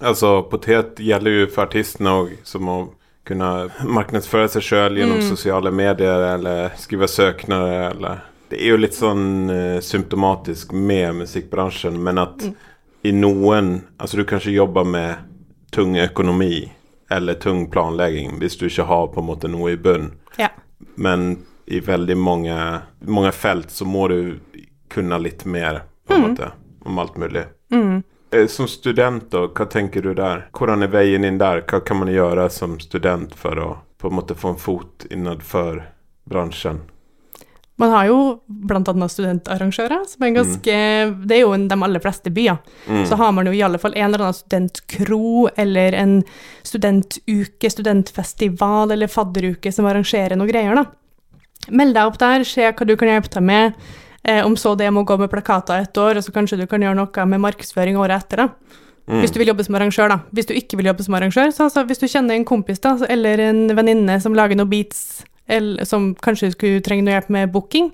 [0.05, 2.98] Altså, potet gjelder jo for artistene òg, som att
[3.29, 8.97] kunna marknadsföra sig själv genom sociala medier eller skriva söknader eller Det är ju lite
[8.97, 12.43] sån eh, symptomatisk med musikbranschen men att
[13.03, 15.15] i noen, alltså du kanskje jobber med
[15.71, 16.73] tung økonomi
[17.11, 20.11] eller tung planlegging hvis du ikke har på en måte noe i bunn.
[20.37, 20.49] Ja.
[20.95, 24.41] Men i veldig mange, mange felt så må du
[24.89, 27.45] kunne litt mer på en måte, om alt mulig.
[27.73, 28.01] Eh,
[28.49, 30.49] Som student, da, hva tenker du der?
[30.53, 31.63] Hvordan er veien inn der?
[31.65, 35.81] Hva kan man gjøre som student for å på en måte få en fot innenfor
[36.29, 36.83] bransjen?
[37.79, 38.19] Man har jo
[38.75, 40.79] annet studentarrangører, som er ganske
[41.31, 42.59] Det er jo de aller fleste byer.
[43.07, 46.17] Så har man jo i alle fall en eller annen studentkro eller en
[46.67, 50.85] studentuke, studentfestival eller fadderuke som arrangerer noe greier, da.
[51.71, 53.89] Meld deg opp der, se hva du kan hjelpe deg med.
[54.25, 56.83] Eh, om så det må gå med plakater et år, og så kanskje du kan
[56.83, 58.85] gjøre noe med markedsføring året etter, da.
[59.09, 60.19] Hvis du vil jobbe som arrangør, da.
[60.37, 62.93] Hvis du ikke vil jobbe som arrangør, så altså, hvis du kjenner en kompis da,
[63.09, 67.53] eller en venninne som lager noen beats, eller som kanskje skulle trenge noe hjelp med
[67.55, 67.89] booking,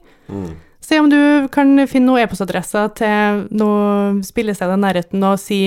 [0.83, 5.61] se om du kan finne noen e-postadresser til noe spillested i nærheten og si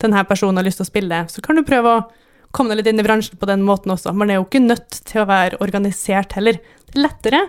[0.00, 2.06] denne personen har lyst til å spille, så kan du prøve å
[2.54, 4.14] komme deg litt inn i bransjen på den måten også.
[4.16, 6.60] Man er jo ikke nødt til å være organisert heller.
[6.88, 7.42] Det er lettere,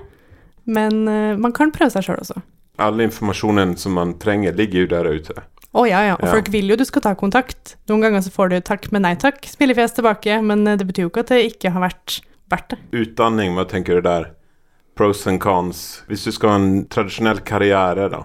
[0.65, 2.41] men eh, man kan prøve seg sjøl også.
[2.77, 5.33] All informasjonen som man trenger, ligger jo der ute.
[5.75, 6.13] Å ja, ja.
[6.15, 6.31] Og Ja.
[6.31, 7.75] folk vil jo du skal ta kontakt.
[7.89, 9.41] Noen ganger så får du takk, men nei takk.
[9.45, 12.79] Smilefjes tilbake, men eh, det betyr jo ikke at det ikke har vært verdt det.
[12.93, 14.29] Utdanning, hva tenker du der?
[14.95, 16.03] Pros and cons.
[16.07, 18.23] Hvis du skal ha en tradisjonell karriere, da,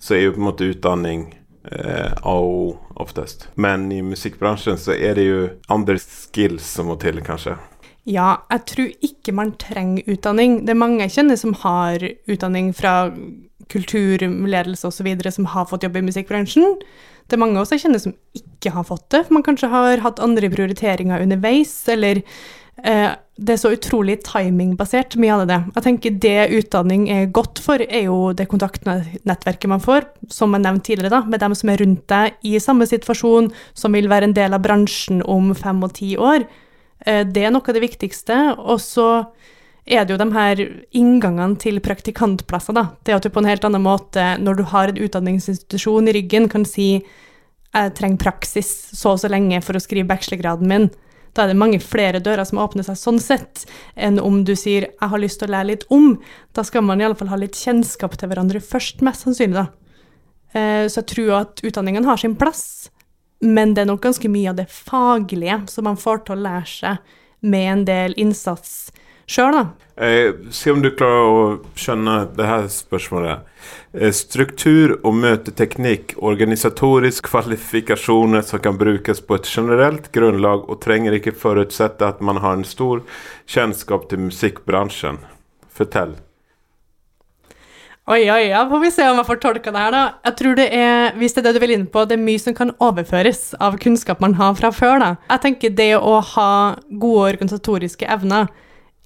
[0.00, 1.34] så er jo på en måte utdanning
[1.70, 3.46] eh, A og O oftest.
[3.56, 7.54] Men i musikkbransjen så er det jo andre skills som må til, kanskje.
[8.10, 10.64] Ja, jeg tror ikke man trenger utdanning.
[10.66, 13.12] Det er mange jeg kjenner som har utdanning fra
[13.72, 16.78] kulturledelse osv., som har fått jobb i musikkbransjen.
[17.30, 20.02] Det er mange også jeg kjenner som ikke har fått det, for man kanskje har
[20.04, 22.22] hatt andre prioriteringer underveis, eller
[22.82, 25.58] eh, det er så utrolig timingbasert, mye av det.
[25.76, 30.66] Jeg tenker det utdanning er godt for, er jo det kontaktnettverket man får, som jeg
[30.66, 34.28] nevnte tidligere, da, med dem som er rundt deg i samme situasjon, som vil være
[34.28, 36.44] en del av bransjen om fem og ti år.
[37.06, 38.58] Eh, Det er noe av det viktigste.
[38.58, 39.08] Og så
[39.90, 40.60] er det jo de her
[40.96, 42.84] inngangene til praktikantplasser, da.
[43.04, 46.48] Det at du på en helt annen måte, når du har en utdanningsinstitusjon i ryggen,
[46.50, 47.02] kan si
[47.70, 50.88] jeg trenger praksis så og så lenge for å skrive bachelorgraden min.
[51.34, 54.90] Da er det mange flere dører som åpner seg sånn sett, enn om du sier
[54.90, 56.18] 'jeg har lyst til å lære litt om'.
[56.52, 59.68] Da skal man i alle fall ha litt kjennskap til hverandre først, mest sannsynlig, da.
[60.54, 62.90] Eh, Så jeg tror at utdanningen har sin plass,
[63.40, 66.66] men det er nok ganske mye av det faglige som man får til å lære
[66.66, 66.98] seg
[67.42, 68.90] med en del innsats
[69.30, 69.64] sjøl, da.
[70.00, 71.40] Eh, se om du klarer å
[71.78, 73.42] skjønne det her spørsmålet.
[73.92, 81.18] Eh, struktur og møteteknikk, organisatorisk kvalifikasjoner som kan brukes på et generelt grunnlag og trenger
[81.18, 83.04] ikke forutsette at man har en stor
[83.50, 85.20] kjennskap til musikkbransjen.
[85.68, 86.16] Fortell.
[88.10, 90.00] Oi, oi, ja, får vi se om jeg får tolka det her, da.
[90.26, 92.40] Jeg tror det er, hvis det er det du vil inn på, det er mye
[92.42, 95.10] som kan overføres av kunnskap man har fra før, da.
[95.28, 96.50] Jeg tenker det å ha
[96.88, 98.48] gode organisatoriske evner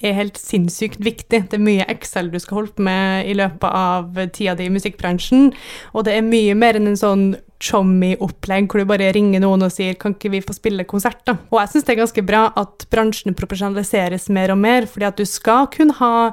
[0.05, 1.41] er helt sinnssykt viktig.
[1.51, 4.75] Det er mye Excel du skal holde på med i løpet av tida di i
[4.75, 5.53] musikkbransjen,
[5.95, 7.27] og det er mye mer enn en sånn
[7.65, 11.39] chommy-opplegg hvor du bare ringer noen og sier 'kan ikke vi få spille konsert', da.
[11.51, 15.17] Og jeg syns det er ganske bra at bransjen profesjonaliseres mer og mer, fordi at
[15.17, 16.33] du skal kunne ha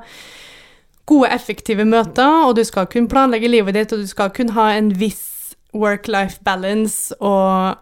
[1.06, 4.72] gode, effektive møter, og du skal kunne planlegge livet ditt, og du skal kunne ha
[4.78, 7.78] en viss work-life balance, og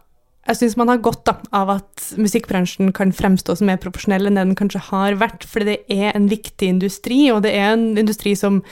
[0.49, 4.39] jeg syns man har godt da, av at musikkbransjen kan fremstå som mer profesjonell enn
[4.39, 7.91] det den kanskje har vært, fordi det er en viktig industri, og det er en
[7.99, 8.63] industri som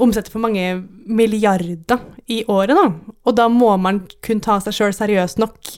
[0.00, 2.00] omsetter for mange milliarder
[2.32, 3.14] i året, da.
[3.28, 5.74] Og da må man kunne ta seg sjøl seriøst nok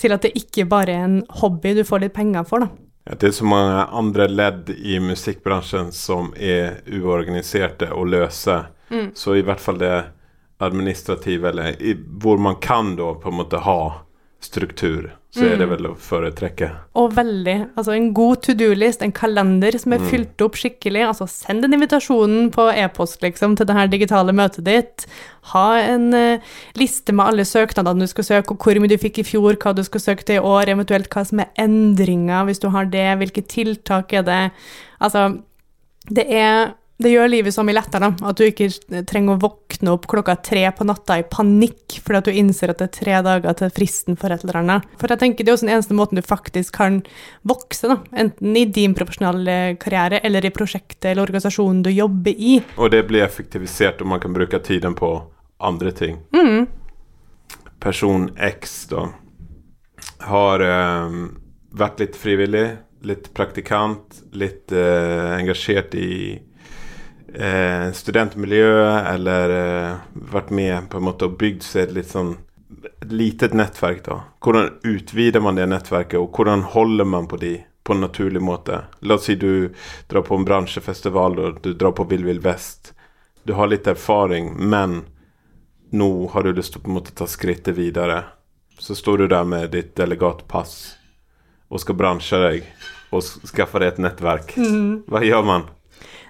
[0.00, 2.72] til at det ikke bare er en hobby du får litt penger for, da.
[3.08, 8.60] Ja, det er så mange andre ledd i musikkbransjen som er uorganiserte og løse.
[9.16, 9.94] Så i hvert fall det
[10.62, 13.78] administrative, eller i, hvor man kan da på en måte ha
[14.44, 16.68] struktur, så er det vel å foretrekke.
[16.98, 17.54] Og veldig.
[17.78, 21.04] Altså en god to do-list, en kalender som er fylt opp skikkelig.
[21.06, 25.06] Altså send den invitasjonen på e-post liksom, til det her digitale møtet ditt.
[25.54, 29.22] Ha en uh, liste med alle søknadene du skal søke, og hvor mye du fikk
[29.22, 32.60] i fjor, hva du skal søke til i år, eventuelt hva som er endringer hvis
[32.60, 34.42] du har det, hvilke tiltak er det.
[35.00, 35.30] Altså,
[36.12, 38.28] det er Det gjør livet så mye lettere, da.
[38.30, 38.68] At du ikke
[39.08, 42.78] trenger å våkne opp klokka tre på natta i panikk fordi at du innser at
[42.78, 44.92] det er tre dager til fristen for et eller annet.
[45.00, 47.00] For jeg tenker det er også den eneste måten du faktisk kan
[47.48, 47.98] vokse, da.
[48.24, 52.60] Enten i din profesjonelle karriere eller i prosjektet eller organisasjonen du jobber i.
[52.78, 55.10] Og det blir effektivisert, og man kan bruke tiden på
[55.62, 56.22] andre ting.
[56.36, 56.68] Mm.
[57.82, 59.08] Person X, da,
[60.28, 61.18] har eh,
[61.74, 62.66] vært litt frivillig,
[63.02, 66.12] litt praktikant, litt eh, engasjert i
[67.34, 68.72] eh, studentmiljø,
[69.14, 70.00] eller eh,
[70.32, 72.36] vært med på en måte og bygd seg litt sånn
[73.02, 74.04] et litet nettverk.
[74.04, 74.20] da.
[74.40, 78.84] Hvordan utvider man det nettverket, og hvordan holder man på de på en naturlig måte?
[79.00, 79.72] La oss si du
[80.08, 82.94] drar på en bransjefestival, og du drar på Vill Vill Vest.
[83.42, 85.02] Du har litt erfaring, men
[85.92, 88.22] nå har du lyst til å på en måte ta skrittet videre.
[88.78, 90.96] Så står du der med ditt delegatpass
[91.72, 92.66] og skal bransje deg
[93.12, 94.54] og skaffe deg et nettverk.
[95.08, 95.68] Hva gjør man?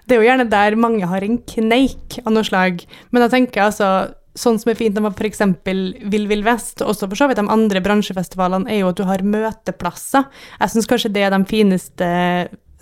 [0.06, 2.82] Det er jo gjerne der mange har en kneik av noe slag.
[3.10, 3.90] Men jeg tenker altså,
[4.38, 5.44] sånn som er fint med f.eks.
[5.66, 9.06] Vill Vill Vest, og også for så vidt de andre bransjefestivalene, er jo at du
[9.08, 10.28] har møteplasser.
[10.58, 12.10] Jeg syns kanskje det er de fineste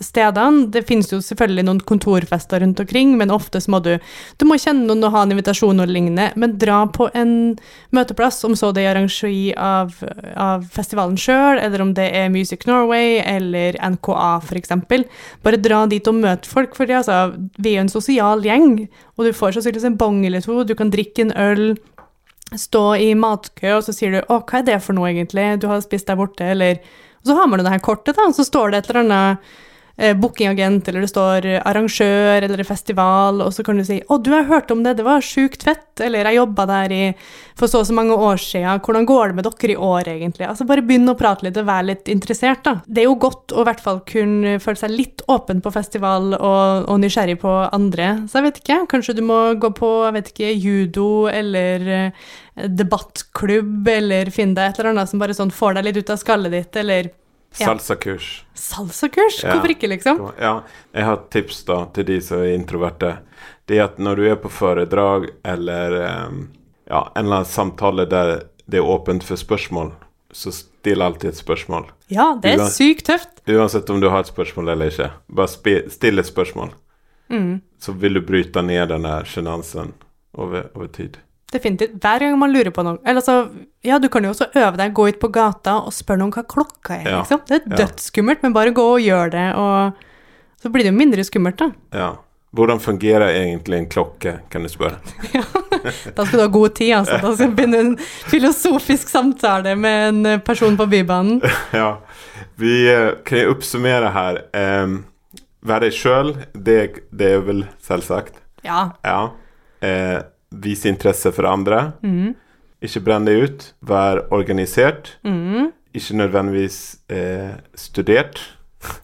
[0.03, 0.67] stedene.
[0.73, 3.93] Det finnes jo selvfølgelig noen kontorfester rundt omkring, men ofte så må du
[4.37, 7.55] Du må kjenne noen og ha en invitasjon og lignende, men dra på en
[7.95, 9.93] møteplass, om så det er arrangeri av,
[10.35, 14.75] av festivalen sjøl, eller om det er Music Norway eller NKA f.eks.
[15.43, 18.87] Bare dra dit og møte folk, for altså, vi er jo en sosial gjeng,
[19.17, 21.65] og du får sannsynligvis en bong eller to, du kan drikke en øl,
[22.57, 25.61] stå i matkø, og så sier du 'Å, hva er det for noe, egentlig?
[25.61, 26.79] Du har spist der borte', eller
[27.21, 28.99] Og så har man jo det her kortet, da, og så står det et eller
[29.05, 29.37] annet
[30.01, 34.17] eh, bookingagent, eller det står eh, arrangør eller festival, og så kan du si 'Å,
[34.21, 37.03] du har hørt om det, det var sjukt fett', eller 'Jeg jobba der i,
[37.55, 40.49] for så og så mange år siden, hvordan går det med dere i år, egentlig?'
[40.49, 42.81] Altså bare begynn å prate litt og være litt interessert, da.
[42.87, 46.33] Det er jo godt å i hvert fall kunne føle seg litt åpen på festival
[46.33, 50.17] og, og nysgjerrig på andre, så jeg vet ikke, kanskje du må gå på, jeg
[50.17, 52.11] vet ikke, judo eller eh,
[52.67, 56.21] debattklubb, eller finne deg et eller annet som bare sånn får deg litt ut av
[56.21, 57.11] skallet ditt, eller.
[57.51, 58.45] Salsakurs.
[58.53, 59.51] salsakurs, Ja.
[59.53, 60.31] hvorfor ikke, liksom?
[60.39, 63.17] Ja, jeg har et tips da til de som er introverte.
[63.67, 66.49] Det er at når du er på foredrag eller ehm,
[66.89, 69.91] ja, en eller annen samtale der det er åpent for spørsmål,
[70.31, 71.89] så still alltid et spørsmål.
[72.09, 73.41] Ja, det er Uans sykt tøft.
[73.49, 75.09] Uansett om du har et spørsmål eller ikke.
[75.27, 75.47] Bare
[75.89, 76.71] still et spørsmål.
[77.29, 77.61] Mm.
[77.79, 79.93] Så vil du bryte ned den der sjenansen
[80.33, 81.17] over, over tid.
[81.51, 81.97] Definitivt.
[82.01, 82.97] Hver gang man lurer på noe.
[83.03, 83.49] Eller altså,
[83.83, 86.43] ja, du kan jo også øve deg, gå ut på gata og spørre noen hva
[86.47, 87.19] klokka er, Ja.
[87.21, 87.41] liksom.
[87.49, 89.93] Det er dødsskummelt, men bare gå og gjør det, og
[90.61, 91.71] så blir det jo mindre skummelt, da.
[91.91, 92.11] Ja.
[92.51, 94.97] Hvordan fungerer egentlig en klokke, kan du spørre.
[95.33, 95.43] ja,
[96.15, 97.19] Da skal du ha god tid, altså.
[97.23, 97.93] Da skal du begynne en
[98.27, 101.39] filosofisk samtale med en eh, person på Bybanen.
[101.71, 101.97] Ja,
[102.59, 104.41] vi eh, kan jo oppsummere her.
[104.83, 104.97] Um,
[105.63, 106.79] være deg sjøl, det,
[107.15, 108.41] det er vel selvsagt.
[108.67, 108.89] Ja.
[109.07, 109.29] Ja.
[109.81, 110.19] Eh,
[110.51, 111.91] vis interesse for andre.
[112.03, 112.33] Mm.
[112.81, 113.67] Ikke brenn deg ut.
[113.85, 115.15] Vær organisert.
[115.27, 115.71] Mm.
[115.95, 116.79] Ikke nødvendigvis
[117.11, 118.41] eh, studert.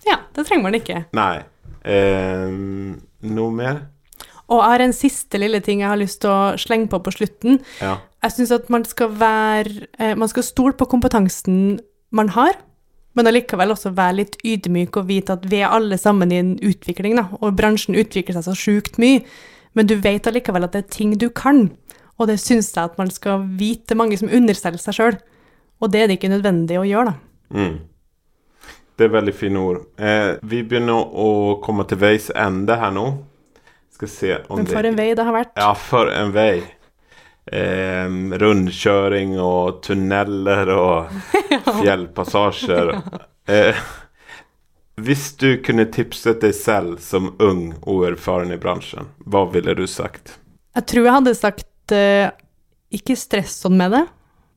[0.07, 1.03] Ja, det trenger man ikke.
[1.17, 1.43] Nei.
[1.87, 2.49] Eh,
[3.27, 3.85] noe mer?
[4.47, 7.13] Og jeg har en siste lille ting jeg har lyst til å slenge på på
[7.17, 7.59] slutten.
[7.83, 7.97] Ja.
[8.23, 11.79] Jeg syns at man skal være eh, Man skal stole på kompetansen
[12.09, 12.55] man har,
[13.19, 16.53] men allikevel også være litt ydmyk og vite at vi er alle sammen i en
[16.63, 19.25] utvikling, da, og bransjen utvikler seg så sjukt mye,
[19.77, 21.67] men du vet allikevel at det er ting du kan,
[22.17, 25.19] og det syns jeg at man skal vite mange som underselger seg sjøl,
[25.77, 27.17] og det er det ikke nødvendig å gjøre, da.
[27.53, 27.75] Mm.
[28.97, 29.83] Det er veldig fine ord.
[30.01, 31.29] Eh, vi begynner å
[31.61, 33.05] komme til veis ende her nå.
[33.93, 35.53] Skal se om Men for en vei det har vært.
[35.57, 36.63] Ja, for en vei.
[37.45, 38.09] Eh,
[38.41, 41.13] rundkjøring og tunneler og
[41.83, 42.95] fjellpassasjer.
[43.53, 43.85] Eh,
[44.97, 49.85] hvis du kunne tipset deg selv som ung og erfaren i bransjen, hva ville du
[49.89, 50.39] sagt?
[50.77, 52.29] Jeg tror jeg hadde sagt eh,
[52.93, 54.03] ikke stress sånn med det.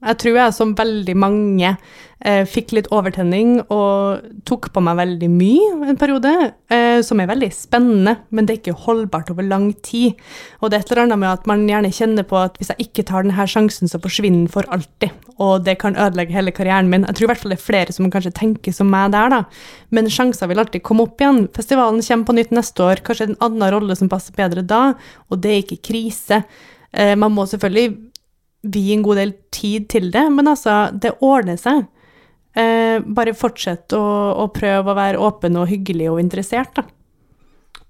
[0.00, 1.74] Jeg tror jeg som veldig mange
[2.24, 6.32] eh, fikk litt overtenning og tok på meg veldig mye en periode,
[6.72, 10.16] eh, som er veldig spennende, men det er ikke holdbart over lang tid.
[10.60, 12.88] Og det er et eller annet med at man gjerne kjenner på at hvis jeg
[12.88, 16.88] ikke tar denne sjansen, så forsvinner den for alltid, og det kan ødelegge hele karrieren
[16.88, 17.04] min.
[17.04, 19.44] Jeg tror i hvert fall det er flere som kanskje tenker som meg der, da.
[19.92, 21.44] Men sjanser vil alltid komme opp igjen.
[21.56, 24.94] Festivalen kommer på nytt neste år, kanskje en annen rolle som passer bedre da,
[25.28, 26.44] og det er ikke krise.
[26.92, 28.09] Eh, man må selvfølgelig
[28.62, 31.86] vie en god del tid til det, men altså, det ordner seg.
[32.56, 34.02] Eh, bare fortsett å,
[34.42, 36.82] å prøve å være åpen og hyggelig og interessert, da.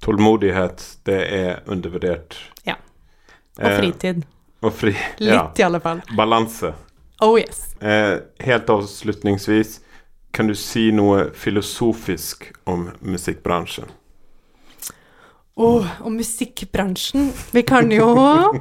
[0.04, 2.36] Tålmodighet, det er undervurdert.
[2.66, 2.76] Ja.
[3.58, 4.22] Og Eh, fritid.
[4.62, 4.92] og fri.
[5.18, 5.50] Litt, Ja.
[5.58, 6.00] i alle fall.
[6.16, 6.74] Balanse.
[7.20, 7.74] Oh yes.
[7.82, 9.80] Eh, helt avslutningsvis,
[10.32, 13.88] kan du si noe filosofisk om musikkbransjen?
[15.56, 17.32] Åh, om musikkbransjen.
[17.52, 18.06] Vi kan jo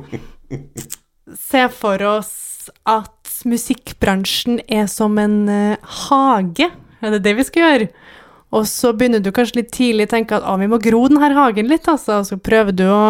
[1.37, 6.69] se for oss at musikkbransjen er som en eh, hage.
[6.99, 7.89] Er det det vi skal gjøre?
[8.55, 11.29] Og så begynner du kanskje litt tidlig å tenke at ah, vi må gro denne
[11.37, 12.23] hagen litt, altså.
[12.25, 13.03] Så prøver du å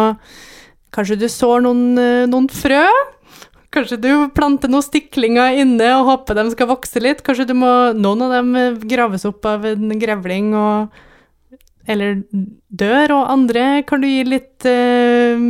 [0.90, 2.82] Kanskje du sår noen, eh, noen frø?
[3.70, 7.22] Kanskje du planter noen stiklinger inne og håper de skal vokse litt?
[7.22, 10.96] Kanskje må Noen av dem eh, graves opp av en grevling og
[11.90, 12.20] eller
[12.70, 15.40] dør, og andre kan du gi litt eh,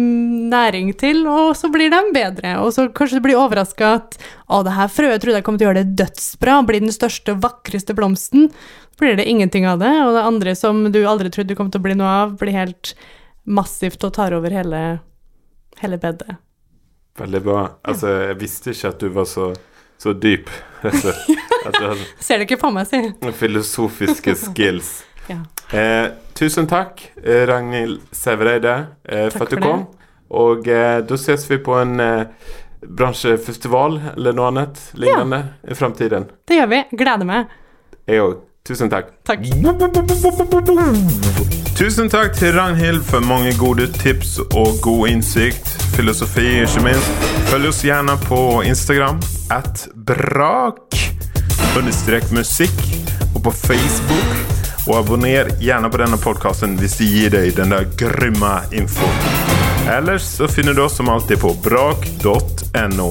[0.51, 2.57] næring til, og så blir de bedre.
[2.65, 4.17] Og så kanskje du blir overraska at
[4.49, 7.37] å, det her frøet trodde jeg kom til å gjøre det dødsbra, bli den største
[7.37, 8.49] og vakreste blomsten.
[8.95, 11.71] Så blir det ingenting av det, og det andre som du aldri trodde du kom
[11.73, 12.95] til å bli noe av, blir helt
[13.49, 14.81] massivt og tar over hele,
[15.81, 16.39] hele bedet.
[17.21, 17.63] Veldig bra.
[17.85, 19.53] Altså, jeg visste ikke at du var så,
[20.01, 20.49] så dyp.
[20.81, 22.97] Altså, at du hadde Ser det ikke på meg, si.
[23.37, 25.03] filosofiske skills.
[25.29, 25.43] Ja.
[25.77, 26.07] Eh,
[26.41, 29.87] tusen takk, eh, Ragnhild Sævereide, eh, for at du kom.
[30.31, 32.27] Og eh, da ses vi på en eh,
[32.87, 36.31] bransjefestival eller noe annet lignende i framtiden.
[36.49, 36.85] Det gjør vi.
[36.97, 37.59] Gleder meg.
[38.09, 38.39] Jeg òg.
[38.65, 39.09] Tusen takk.
[39.25, 39.45] Takk.
[41.81, 45.73] Tusen takk til Ragnhild for mange gode tips og god innsikt.
[45.97, 47.27] Filosofi, ikke minst.
[47.51, 49.19] Følg oss gjerne på Instagram
[49.51, 51.01] at brak
[51.79, 52.85] understrek musikk
[53.35, 54.50] og på Facebook.
[54.91, 59.21] Og abonner gjerne på denne podkasten hvis de gir deg den der grymme infoen.
[59.87, 63.09] Ellers så finner du oss som alltid på brak.no.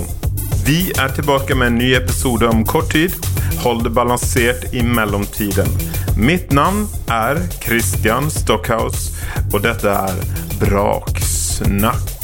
[0.68, 3.16] Vi er tilbake med en ny episode om kort tid.
[3.64, 5.72] Hold det balansert i mellomtiden.
[6.20, 9.14] Mitt navn er Christian Stockhaus,
[9.54, 10.24] og dette er
[10.60, 12.19] Braksnakk.